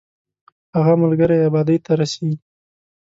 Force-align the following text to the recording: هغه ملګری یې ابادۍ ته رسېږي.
هغه 0.77 0.93
ملګری 1.03 1.35
یې 1.39 1.47
ابادۍ 1.49 1.77
ته 1.85 1.91
رسېږي. 1.99 2.37